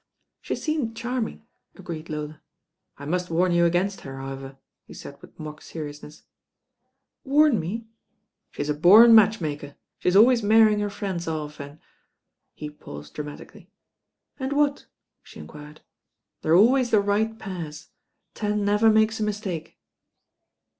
[0.41, 1.43] "She seemed charming,"
[1.75, 2.41] agreed Lola.
[2.97, 6.23] "I must warn you against her, however," he said with mock seriousness.
[7.23, 7.85] "Warn me?"
[8.49, 9.75] "She's a born match maker.
[9.99, 11.77] She's always marry ing her friends off and"
[12.55, 13.69] he paused dramatically.
[14.39, 14.87] "And what?"
[15.21, 15.81] she enquired.
[16.41, 17.89] "They're always the right pairs.
[18.33, 19.77] Tan never makes a mistake."